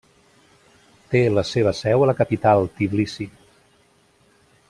[1.15, 3.31] Té la seva seu a la capital, Tbilisi.